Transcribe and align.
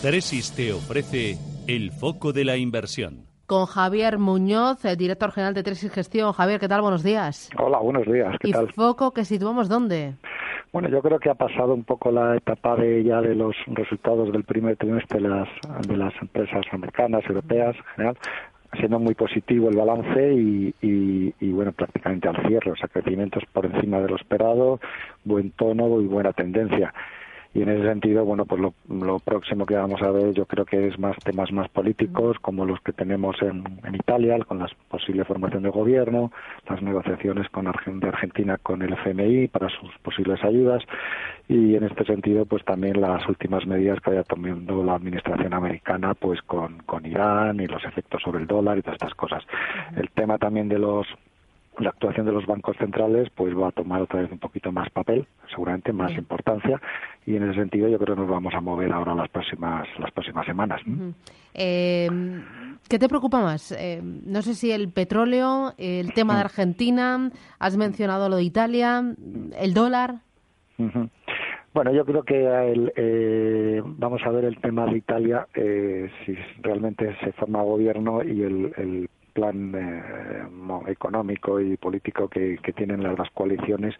Tresis 0.00 0.54
te 0.54 0.72
ofrece 0.72 1.34
el 1.66 1.90
foco 1.90 2.32
de 2.32 2.44
la 2.44 2.56
inversión. 2.56 3.26
Con 3.46 3.66
Javier 3.66 4.18
Muñoz, 4.18 4.84
el 4.84 4.96
director 4.96 5.32
general 5.32 5.54
de 5.54 5.64
Tresis 5.64 5.90
Gestión. 5.90 6.32
Javier, 6.32 6.60
¿qué 6.60 6.68
tal? 6.68 6.82
Buenos 6.82 7.02
días. 7.02 7.50
Hola, 7.58 7.80
buenos 7.80 8.06
días. 8.06 8.36
¿Qué 8.38 8.50
¿Y 8.50 8.52
tal? 8.52 8.72
foco 8.72 9.10
que 9.10 9.24
situamos 9.24 9.68
dónde? 9.68 10.14
Bueno, 10.72 10.88
yo 10.88 11.02
creo 11.02 11.18
que 11.18 11.30
ha 11.30 11.34
pasado 11.34 11.74
un 11.74 11.82
poco 11.82 12.12
la 12.12 12.36
etapa 12.36 12.76
de 12.76 13.02
ya 13.02 13.20
de 13.20 13.34
los 13.34 13.56
resultados 13.66 14.30
del 14.30 14.44
primer 14.44 14.76
trimestre 14.76 15.20
de 15.20 15.30
las, 15.30 15.48
de 15.88 15.96
las 15.96 16.14
empresas 16.22 16.64
americanas, 16.70 17.24
europeas, 17.28 17.74
en 17.74 17.84
general, 17.96 18.16
siendo 18.78 19.00
muy 19.00 19.16
positivo 19.16 19.68
el 19.68 19.78
balance 19.78 20.32
y, 20.32 20.72
y, 20.80 21.34
y, 21.40 21.50
bueno, 21.50 21.72
prácticamente 21.72 22.28
al 22.28 22.46
cierre, 22.46 22.70
o 22.70 22.76
sea, 22.76 22.86
crecimientos 22.86 23.42
por 23.52 23.66
encima 23.66 23.98
de 23.98 24.10
lo 24.10 24.14
esperado, 24.14 24.78
buen 25.24 25.50
tono 25.50 26.00
y 26.00 26.06
buena 26.06 26.32
tendencia 26.32 26.94
y 27.54 27.62
en 27.62 27.70
ese 27.70 27.84
sentido 27.84 28.24
bueno 28.24 28.44
pues 28.44 28.60
lo, 28.60 28.74
lo, 28.88 29.18
próximo 29.18 29.66
que 29.66 29.74
vamos 29.74 30.02
a 30.02 30.10
ver 30.10 30.32
yo 30.34 30.46
creo 30.46 30.64
que 30.64 30.88
es 30.88 30.98
más 30.98 31.16
temas 31.24 31.50
más 31.52 31.68
políticos 31.68 32.36
como 32.40 32.64
los 32.64 32.80
que 32.80 32.92
tenemos 32.92 33.40
en, 33.42 33.64
en 33.84 33.94
Italia 33.94 34.38
con 34.46 34.58
la 34.58 34.68
posible 34.88 35.24
formación 35.24 35.62
de 35.62 35.70
gobierno 35.70 36.30
las 36.68 36.82
negociaciones 36.82 37.48
con 37.50 37.66
Argen, 37.66 38.00
de 38.00 38.08
Argentina 38.08 38.58
con 38.58 38.82
el 38.82 38.92
FMI 38.92 39.48
para 39.48 39.68
sus 39.68 39.90
posibles 40.02 40.42
ayudas 40.44 40.82
y 41.48 41.74
en 41.74 41.84
este 41.84 42.04
sentido 42.04 42.44
pues 42.44 42.64
también 42.64 43.00
las 43.00 43.26
últimas 43.26 43.66
medidas 43.66 44.00
que 44.00 44.10
haya 44.10 44.22
tomado 44.22 44.84
la 44.84 44.94
administración 44.94 45.54
americana 45.54 46.14
pues 46.14 46.40
con, 46.42 46.78
con 46.80 47.06
Irán 47.06 47.60
y 47.60 47.66
los 47.66 47.82
efectos 47.84 48.22
sobre 48.22 48.40
el 48.40 48.46
dólar 48.46 48.78
y 48.78 48.82
todas 48.82 48.96
estas 48.96 49.14
cosas. 49.14 49.42
El 49.96 50.10
tema 50.10 50.38
también 50.38 50.68
de 50.68 50.78
los 50.78 51.06
la 51.78 51.90
actuación 51.90 52.26
de 52.26 52.32
los 52.32 52.46
bancos 52.46 52.76
centrales 52.76 53.28
pues 53.34 53.56
va 53.56 53.68
a 53.68 53.72
tomar 53.72 54.02
otra 54.02 54.22
vez 54.22 54.30
un 54.32 54.38
poquito 54.38 54.72
más 54.72 54.90
papel, 54.90 55.26
seguramente 55.50 55.92
más 55.92 56.10
sí. 56.10 56.18
importancia 56.18 56.80
y 57.26 57.36
en 57.36 57.44
ese 57.44 57.60
sentido 57.60 57.88
yo 57.88 57.98
creo 57.98 58.14
que 58.14 58.22
nos 58.22 58.30
vamos 58.30 58.54
a 58.54 58.60
mover 58.60 58.92
ahora 58.92 59.14
las 59.14 59.28
próximas 59.28 59.86
las 59.98 60.10
próximas 60.12 60.46
semanas. 60.46 60.80
Uh 60.86 60.90
-huh. 60.90 61.14
eh, 61.54 62.08
¿Qué 62.88 62.98
te 62.98 63.08
preocupa 63.08 63.40
más? 63.40 63.72
Eh, 63.72 64.00
no 64.02 64.42
sé 64.42 64.54
si 64.54 64.72
el 64.72 64.90
petróleo, 64.90 65.74
el 65.76 66.12
tema 66.14 66.34
de 66.34 66.40
Argentina, 66.40 67.30
has 67.58 67.76
mencionado 67.76 68.28
lo 68.28 68.36
de 68.36 68.44
Italia, 68.44 69.02
el 69.60 69.74
dólar. 69.74 70.22
Uh 70.78 70.84
-huh. 70.84 71.10
Bueno, 71.74 71.92
yo 71.92 72.04
creo 72.04 72.22
que 72.22 72.34
el, 72.72 72.92
eh, 72.96 73.82
vamos 73.84 74.22
a 74.24 74.30
ver 74.30 74.46
el 74.46 74.58
tema 74.58 74.86
de 74.86 74.96
Italia, 74.96 75.46
eh, 75.54 76.10
si 76.24 76.34
realmente 76.62 77.14
se 77.22 77.32
forma 77.32 77.62
gobierno 77.62 78.22
y 78.24 78.42
el, 78.42 78.72
el 78.76 79.10
plan 79.38 79.72
eh, 79.74 80.90
económico 80.90 81.60
y 81.60 81.76
político 81.76 82.28
que, 82.28 82.58
tienen 82.74 83.02
las, 83.02 83.30
coaliciones 83.30 83.94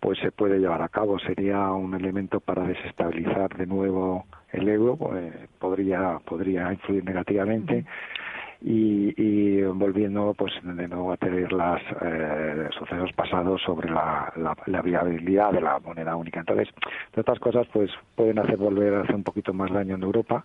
pues 0.00 0.18
se 0.18 0.32
puede 0.32 0.58
llevar 0.58 0.82
a 0.82 0.88
cabo. 0.88 1.18
Sería 1.18 1.70
un 1.72 1.94
elemento 1.94 2.40
para 2.40 2.64
desestabilizar 2.64 3.56
de 3.56 3.66
nuevo 3.66 4.24
el 4.50 4.68
euro 4.68 4.98
eh, 5.16 5.46
podría 5.58 6.18
podría 6.24 6.72
influir 6.72 7.04
negativamente 7.04 7.84
y, 8.64 9.62
volviendo 9.62 10.34
pues 10.38 10.52
de 10.62 10.88
nuevo 10.88 11.12
a 11.12 11.16
tener 11.16 11.52
las 11.52 11.82
eh, 12.00 12.68
sucesos 12.78 13.12
pasados 13.12 13.60
sobre 13.62 13.90
la, 13.90 14.32
la, 14.36 14.56
la, 14.66 14.82
viabilidad 14.82 15.52
de 15.52 15.60
la 15.60 15.78
moneda 15.80 16.16
única. 16.16 16.40
Entonces 16.40 16.68
estas 17.14 17.38
cosas 17.40 17.66
pues 17.72 17.90
pueden 18.14 18.38
hacer 18.38 18.56
volver 18.56 18.94
a 18.94 19.00
hacer 19.02 19.16
un 19.16 19.24
poquito 19.24 19.52
más 19.52 19.70
daño 19.72 19.96
en 19.96 20.02
Europa 20.02 20.44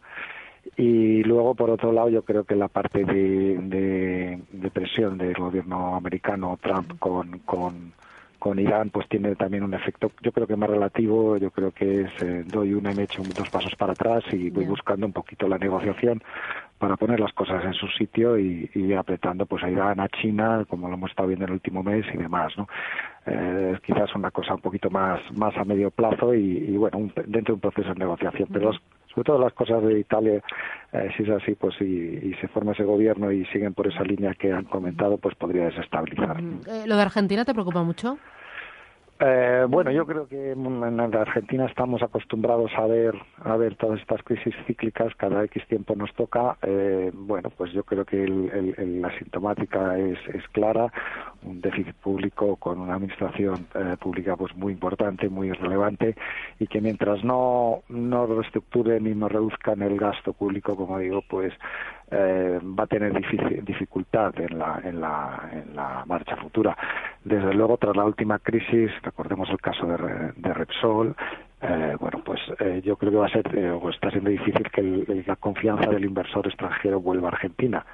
y 0.76 1.24
luego 1.24 1.56
por 1.56 1.70
otro 1.70 1.92
lado 1.92 2.10
yo 2.10 2.24
creo 2.24 2.44
que 2.44 2.56
la 2.56 2.68
parte 2.68 3.04
de, 3.04 3.58
de, 3.58 4.42
de 4.52 4.72
presión 4.72 5.18
del 5.18 5.34
gobierno 5.34 5.96
americano 5.96 6.58
Trump 6.62 7.00
con, 7.00 7.40
con 7.40 7.94
con 8.40 8.60
Irán 8.60 8.92
pues 8.92 9.08
tiene 9.10 9.36
también 9.36 9.64
un 9.64 9.74
efecto 9.74 10.12
yo 10.22 10.32
creo 10.32 10.48
que 10.48 10.56
más 10.56 10.70
relativo 10.70 11.38
yo 11.38 11.50
creo 11.52 11.72
que 11.72 12.02
es 12.02 12.22
eh, 12.22 12.44
doy 12.46 12.74
una 12.74 12.92
y 12.92 12.96
me 12.96 13.04
echo 13.04 13.24
dos 13.24 13.50
pasos 13.50 13.74
para 13.76 13.94
atrás 13.94 14.24
y 14.32 14.50
voy 14.50 14.64
yeah. 14.64 14.70
buscando 14.70 15.06
un 15.06 15.14
poquito 15.14 15.48
la 15.48 15.58
negociación 15.58 16.22
para 16.78 16.96
poner 16.96 17.20
las 17.20 17.34
cosas 17.34 17.66
en 17.66 17.74
su 17.74 17.88
sitio 17.88 18.38
y, 18.38 18.70
y 18.76 18.94
apretando 18.94 19.48
pues 19.48 19.64
a 19.64 19.70
Irán 19.70 20.00
a 20.00 20.08
China 20.10 20.66
como 20.70 20.88
lo 20.88 20.94
hemos 20.94 21.10
estado 21.10 21.30
viendo 21.30 21.46
en 21.46 21.50
el 21.50 21.56
último 21.56 21.82
mes 21.82 22.06
y 22.14 22.18
demás 22.18 22.54
no 22.58 22.68
eh, 23.26 23.78
quizás 23.84 24.14
una 24.16 24.30
cosa 24.30 24.54
un 24.54 24.62
poquito 24.62 24.90
más 24.92 25.20
más 25.36 25.58
a 25.58 25.64
medio 25.64 25.90
plazo 25.90 26.34
y, 26.36 26.58
y 26.70 26.78
bueno 26.78 27.00
un, 27.00 27.12
dentro 27.26 27.54
de 27.54 27.54
un 27.54 27.60
proceso 27.60 27.90
de 27.90 28.00
negociación 28.00 28.50
pero 28.52 28.72
los, 28.72 28.82
sobre 29.18 29.26
todo 29.26 29.40
las 29.40 29.54
cosas 29.54 29.82
de 29.84 30.00
Italia, 30.00 30.44
eh, 30.94 31.10
si 31.18 31.24
es 31.24 31.30
así, 31.30 31.56
pues 31.56 31.74
y, 31.82 32.36
se 32.40 32.48
forma 32.50 32.74
ese 32.74 32.84
gobierno 32.84 33.32
y 33.32 33.46
siguen 33.46 33.74
por 33.74 33.88
esa 33.88 34.04
línea 34.04 34.36
que 34.36 34.54
han 34.54 34.66
comentado, 34.66 35.18
pues 35.18 35.34
podría 35.34 35.66
desestabilizar. 35.66 36.40
Eh, 36.40 36.84
¿Lo 36.86 36.96
de 36.96 37.02
Argentina 37.02 37.44
te 37.44 37.54
preocupa 37.54 37.82
mucho? 37.82 38.20
Eh, 39.20 39.66
bueno, 39.68 39.90
yo 39.90 40.06
creo 40.06 40.28
que 40.28 40.52
en 40.52 41.16
Argentina 41.16 41.66
estamos 41.66 42.04
acostumbrados 42.04 42.72
a 42.78 42.86
ver 42.86 43.16
a 43.44 43.58
ver 43.58 43.76
todas 43.76 44.00
estas 44.00 44.22
crisis 44.22 44.54
cíclicas 44.68 45.16
cada 45.16 45.44
X 45.46 45.66
tiempo 45.68 45.96
nos 45.96 46.14
toca. 46.14 46.58
Eh, 46.62 47.12
bueno, 47.14 47.50
pues 47.50 47.72
yo 47.74 47.84
creo 47.84 48.06
que 48.06 48.24
el, 48.24 48.52
el, 48.52 48.76
el, 48.78 49.02
la 49.02 49.18
sintomática 49.18 49.98
es, 49.98 50.20
es 50.34 50.48
clara, 50.50 50.92
un 51.42 51.62
déficit 51.62 51.96
público 51.96 52.58
con 52.58 52.80
una 52.80 52.94
administración 52.94 53.66
eh, 53.74 53.96
pública 54.00 54.36
pues 54.36 54.56
muy 54.56 54.74
importante, 54.74 55.30
muy 55.30 55.52
relevante 55.52 56.16
y 56.60 56.68
que 56.68 56.80
mientras 56.80 57.24
no 57.24 57.82
no 57.90 58.28
reestructuren 58.28 59.08
y 59.08 59.16
no 59.16 59.30
reduzcan 59.30 59.82
el 59.82 59.98
gasto 59.98 60.34
público, 60.34 60.76
como 60.76 61.00
digo, 61.00 61.24
pues 61.28 61.54
eh, 62.12 62.60
va 62.64 62.84
a 62.84 62.88
tener 62.88 63.14
dificultad 63.64 64.34
en 64.40 64.60
la, 64.60 64.80
en, 64.84 65.02
la, 65.02 65.50
en 65.52 65.76
la 65.76 66.04
marcha 66.06 66.38
futura. 66.38 66.78
Desde 67.28 67.54
luego, 67.54 67.76
tras 67.76 67.98
la 67.98 68.06
última 68.06 68.40
crisis, 68.40 68.90
recordemos 69.04 69.50
el 69.50 69.60
caso 69.60 69.86
de, 69.86 70.32
de 70.34 70.54
Repsol, 70.54 71.14
eh, 71.62 71.98
bueno, 72.00 72.22
pues 72.24 72.40
eh, 72.60 72.82
yo 72.86 72.96
creo 72.96 73.12
que 73.12 73.18
va 73.18 73.26
a 73.26 73.30
ser, 73.30 73.46
eh, 73.54 73.70
o 73.70 73.90
está 73.90 74.10
siendo 74.12 74.30
difícil 74.30 74.64
que 74.72 74.80
el, 74.80 75.24
la 75.28 75.36
confianza 75.36 75.90
del 75.90 76.06
inversor 76.06 76.48
extranjero 76.48 77.02
vuelva 77.02 77.28
a 77.28 77.32
Argentina. 77.32 77.86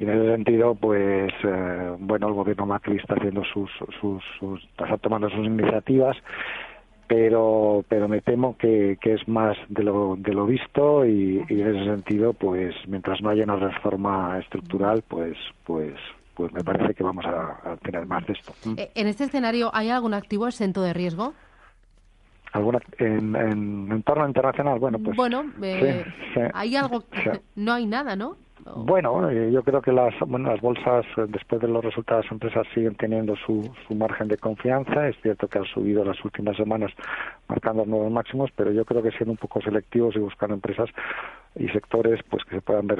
Y 0.00 0.04
en 0.04 0.10
ese 0.10 0.34
sentido, 0.34 0.74
pues, 0.74 1.32
eh, 1.44 1.96
bueno, 2.00 2.26
el 2.26 2.34
gobierno 2.34 2.66
Macri 2.66 2.96
está 2.96 3.14
haciendo 3.14 3.44
sus, 3.44 3.70
sus, 4.00 4.24
sus, 4.40 4.64
está 4.64 4.96
tomando 4.96 5.30
sus 5.30 5.46
iniciativas 5.46 6.16
pero 7.06 7.86
pero 7.88 8.06
me 8.06 8.20
temo 8.20 8.58
que, 8.58 8.98
que 9.00 9.14
es 9.14 9.26
más 9.26 9.56
de 9.70 9.82
lo, 9.82 10.16
de 10.18 10.34
lo 10.34 10.44
visto 10.44 11.06
y, 11.06 11.42
y, 11.48 11.62
en 11.62 11.74
ese 11.74 11.84
sentido 11.86 12.34
pues 12.34 12.74
mientras 12.86 13.22
no 13.22 13.30
haya 13.30 13.44
una 13.44 13.56
reforma 13.56 14.38
estructural 14.38 15.02
pues 15.08 15.38
pues 15.64 15.94
pues 16.38 16.52
me 16.52 16.62
parece 16.62 16.94
que 16.94 17.02
vamos 17.02 17.24
a, 17.26 17.72
a 17.72 17.76
tener 17.78 18.06
más 18.06 18.24
de 18.24 18.32
esto. 18.32 18.54
En 18.64 19.08
este 19.08 19.24
escenario 19.24 19.70
hay 19.74 19.90
algún 19.90 20.14
activo 20.14 20.46
exento 20.46 20.80
de 20.82 20.94
riesgo? 20.94 21.34
alguna 22.52 22.78
en, 22.98 23.36
en 23.36 23.92
entorno 23.92 24.26
internacional 24.26 24.78
bueno 24.78 24.98
pues 24.98 25.14
bueno 25.14 25.44
eh, 25.60 26.02
sí, 26.06 26.10
sí, 26.34 26.40
hay 26.54 26.76
algo 26.76 27.02
sí. 27.12 27.30
no 27.56 27.74
hay 27.74 27.84
nada 27.84 28.16
no 28.16 28.38
bueno, 28.76 29.30
eh, 29.30 29.50
yo 29.52 29.62
creo 29.62 29.80
que 29.82 29.92
las, 29.92 30.14
bueno, 30.26 30.50
las 30.50 30.60
bolsas, 30.60 31.04
eh, 31.16 31.26
después 31.28 31.60
de 31.60 31.68
los 31.68 31.84
resultados 31.84 32.24
las 32.24 32.32
empresas, 32.32 32.66
siguen 32.74 32.94
teniendo 32.94 33.36
su, 33.36 33.70
su 33.86 33.94
margen 33.94 34.28
de 34.28 34.36
confianza. 34.36 35.08
Es 35.08 35.16
cierto 35.22 35.48
que 35.48 35.58
han 35.58 35.64
subido 35.66 36.04
las 36.04 36.22
últimas 36.24 36.56
semanas 36.56 36.92
marcando 37.48 37.84
nuevos 37.84 38.10
máximos, 38.10 38.50
pero 38.56 38.72
yo 38.72 38.84
creo 38.84 39.02
que 39.02 39.10
siendo 39.12 39.32
un 39.32 39.38
poco 39.38 39.60
selectivos 39.60 40.16
y 40.16 40.20
buscando 40.20 40.54
empresas 40.54 40.90
y 41.58 41.68
sectores 41.68 42.20
pues 42.28 42.44
que 42.44 42.56
se 42.56 42.60
puedan 42.60 42.86
ver 42.86 42.98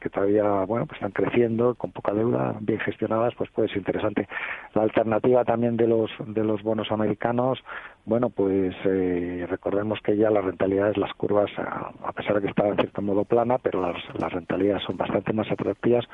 que 0.00 0.10
todavía 0.10 0.44
bueno 0.66 0.86
pues 0.86 0.96
están 0.96 1.12
creciendo 1.12 1.74
con 1.74 1.90
poca 1.92 2.12
deuda 2.12 2.56
bien 2.60 2.78
gestionadas 2.80 3.34
pues 3.36 3.50
puede 3.50 3.68
ser 3.68 3.78
interesante 3.78 4.28
la 4.74 4.82
alternativa 4.82 5.44
también 5.44 5.76
de 5.76 5.86
los 5.86 6.10
de 6.26 6.44
los 6.44 6.62
bonos 6.62 6.90
americanos 6.90 7.58
bueno 8.04 8.30
pues 8.30 8.74
eh, 8.84 9.46
recordemos 9.48 10.00
que 10.02 10.16
ya 10.16 10.30
las 10.30 10.44
rentabilidades 10.44 10.98
las 10.98 11.12
curvas 11.14 11.50
a, 11.56 11.92
a 12.04 12.12
pesar 12.12 12.34
de 12.36 12.42
que 12.42 12.48
está 12.48 12.66
en 12.68 12.76
cierto 12.76 13.00
modo 13.00 13.24
plana 13.24 13.58
pero 13.58 13.80
las, 13.80 13.96
las 14.18 14.32
rentabilidades 14.32 14.82
son 14.84 14.96
bastante 15.04 15.32
más 15.32 15.50
atractivas 15.50 16.04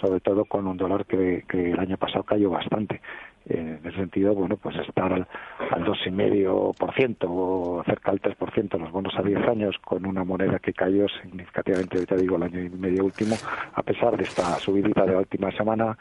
sobre 0.00 0.20
todo 0.20 0.44
con 0.44 0.66
un 0.66 0.76
dólar 0.76 1.06
que, 1.06 1.44
que 1.48 1.72
el 1.72 1.78
año 1.78 1.96
pasado 1.96 2.24
cayó 2.24 2.50
bastante 2.50 3.00
en 3.46 3.80
ese 3.84 3.96
sentido, 3.96 4.34
bueno, 4.34 4.56
pues 4.56 4.76
estar 4.76 5.12
al, 5.12 5.26
al 5.70 5.84
2,5% 5.84 7.16
o 7.28 7.82
cerca 7.84 8.10
del 8.12 8.20
3% 8.20 8.78
los 8.78 8.92
bonos 8.92 9.14
a 9.16 9.22
10 9.22 9.48
años 9.48 9.76
con 9.82 10.04
una 10.06 10.24
moneda 10.24 10.58
que 10.58 10.72
cayó 10.72 11.06
significativamente, 11.22 11.96
ahorita 11.96 12.16
digo, 12.16 12.36
el 12.36 12.42
año 12.44 12.60
y 12.60 12.68
medio 12.68 13.04
último, 13.04 13.36
a 13.74 13.82
pesar 13.82 14.16
de 14.16 14.24
esta 14.24 14.56
subidita 14.56 15.04
de 15.04 15.12
la 15.12 15.18
última 15.18 15.50
semana, 15.52 15.96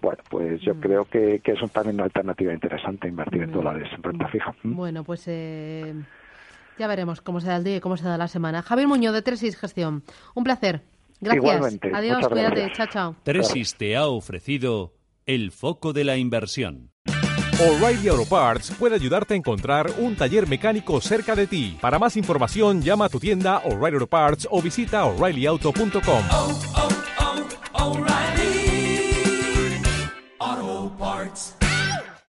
bueno, 0.00 0.22
pues 0.30 0.60
yo 0.60 0.74
mm. 0.74 0.80
creo 0.80 1.04
que, 1.06 1.40
que, 1.40 1.52
es 1.52 1.62
un, 1.62 1.68
también 1.70 1.96
una 1.96 2.04
alternativa 2.04 2.52
interesante 2.52 3.08
invertir 3.08 3.42
en 3.42 3.52
dólares 3.52 3.88
en 3.94 4.02
renta 4.02 4.28
fija. 4.28 4.54
¿Mm? 4.62 4.74
Bueno, 4.74 5.04
pues... 5.04 5.26
Eh... 5.26 5.94
Ya 6.78 6.88
veremos 6.88 7.22
cómo 7.22 7.40
se 7.40 7.48
da 7.48 7.56
el 7.56 7.64
día 7.64 7.76
y 7.76 7.80
cómo 7.80 7.96
se 7.96 8.06
da 8.06 8.18
la 8.18 8.28
semana. 8.28 8.60
Javier 8.60 8.86
Muñoz 8.86 9.14
de 9.14 9.22
Tresis 9.22 9.56
Gestión. 9.56 10.02
Un 10.34 10.44
placer. 10.44 10.82
Gracias. 11.20 11.44
Igualmente. 11.44 11.90
Adiós, 11.94 12.16
Muchas 12.16 12.32
cuídate. 12.32 12.54
gracias. 12.60 12.76
Chao, 12.76 12.86
chao. 12.92 13.16
Tresis 13.22 13.74
te 13.74 13.96
ha 13.96 14.06
ofrecido 14.06 14.94
el 15.24 15.50
foco 15.52 15.92
de 15.92 16.04
la 16.04 16.16
inversión. 16.16 16.90
O'Reilly 17.58 18.08
Auto 18.08 18.26
Parts 18.28 18.70
puede 18.78 18.96
ayudarte 18.96 19.32
a 19.32 19.36
encontrar 19.38 19.90
un 19.98 20.14
taller 20.14 20.46
mecánico 20.46 21.00
cerca 21.00 21.34
de 21.34 21.46
ti. 21.46 21.78
Para 21.80 21.98
más 21.98 22.16
información, 22.18 22.82
llama 22.82 23.06
a 23.06 23.08
tu 23.08 23.18
tienda 23.18 23.62
O'Reilly 23.64 23.94
Auto 23.94 24.06
Parts 24.08 24.46
o 24.50 24.60
visita 24.60 25.04
oreillyauto.com. 25.06 26.85